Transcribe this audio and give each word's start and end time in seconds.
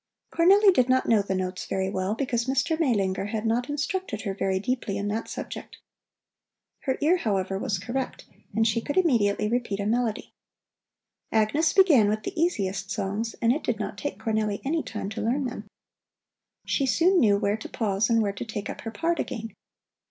Cornelli 0.33 0.73
did 0.73 0.89
not 0.89 1.07
know 1.07 1.21
the 1.21 1.35
notes 1.35 1.67
very 1.67 1.87
well, 1.87 2.15
because 2.15 2.45
Mr. 2.45 2.75
Maelinger 2.79 3.27
had 3.27 3.45
not 3.45 3.69
instructed 3.69 4.23
her 4.23 4.33
very 4.33 4.59
deeply 4.59 4.97
in 4.97 5.07
that 5.09 5.27
subject. 5.29 5.77
Her 6.85 6.97
ear, 7.01 7.17
however, 7.17 7.59
was 7.59 7.77
correct, 7.77 8.25
and 8.55 8.67
she 8.67 8.81
could 8.81 8.97
immediately 8.97 9.47
repeat 9.47 9.79
a 9.79 9.85
melody. 9.85 10.33
Agnes 11.31 11.71
began 11.71 12.09
with 12.09 12.23
the 12.23 12.33
easiest 12.41 12.89
songs, 12.89 13.35
and 13.43 13.53
it 13.53 13.61
did 13.63 13.79
not 13.79 13.95
take 13.95 14.17
Cornelli 14.17 14.59
any 14.65 14.81
time 14.81 15.09
to 15.11 15.21
learn 15.21 15.45
them. 15.45 15.67
She 16.65 16.87
soon 16.87 17.19
knew 17.19 17.37
where 17.37 17.57
to 17.57 17.69
pause 17.69 18.09
and 18.09 18.23
where 18.23 18.33
to 18.33 18.43
take 18.43 18.71
up 18.71 18.81
her 18.81 18.91
part 18.91 19.19
again. 19.19 19.53